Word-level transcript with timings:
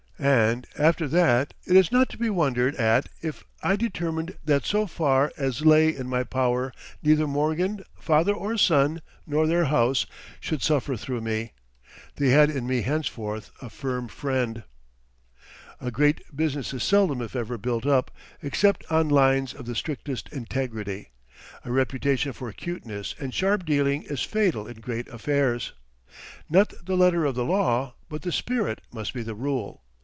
And, 0.23 0.67
after 0.77 1.07
that, 1.07 1.55
it 1.65 1.75
is 1.75 1.91
not 1.91 2.07
to 2.09 2.17
be 2.19 2.29
wondered 2.29 2.75
at 2.75 3.09
if 3.23 3.43
I 3.63 3.75
determined 3.75 4.37
that 4.45 4.65
so 4.65 4.85
far 4.85 5.31
as 5.35 5.65
lay 5.65 5.95
in 5.95 6.07
my 6.07 6.23
power 6.23 6.71
neither 7.01 7.25
Morgan, 7.25 7.83
father 7.99 8.31
or 8.35 8.55
son, 8.55 9.01
nor 9.25 9.47
their 9.47 9.65
house, 9.65 10.05
should 10.39 10.61
suffer 10.61 10.95
through 10.95 11.21
me. 11.21 11.53
They 12.17 12.29
had 12.29 12.51
in 12.51 12.67
me 12.67 12.83
henceforth 12.83 13.49
a 13.63 13.69
firm 13.71 14.07
friend. 14.09 14.61
[Illustration: 14.61 14.69
JOHN 14.91 15.63
PIERPONT 15.65 15.81
MORGAN] 15.81 15.87
A 15.87 15.91
great 15.91 16.37
business 16.37 16.71
is 16.75 16.83
seldom 16.83 17.19
if 17.19 17.35
ever 17.35 17.57
built 17.57 17.87
up, 17.87 18.11
except 18.43 18.85
on 18.91 19.09
lines 19.09 19.55
of 19.55 19.65
the 19.65 19.73
strictest 19.73 20.29
integrity. 20.29 21.09
A 21.65 21.71
reputation 21.71 22.31
for 22.31 22.51
"cuteness" 22.51 23.15
and 23.19 23.33
sharp 23.33 23.65
dealing 23.65 24.03
is 24.03 24.21
fatal 24.21 24.67
in 24.67 24.81
great 24.81 25.07
affairs. 25.07 25.73
Not 26.47 26.73
the 26.85 26.95
letter 26.95 27.25
of 27.25 27.33
the 27.33 27.43
law, 27.45 27.95
but 28.07 28.21
the 28.21 28.31
spirit, 28.31 28.81
must 28.93 29.15
be 29.15 29.23
the 29.23 29.33
rule. 29.33 29.81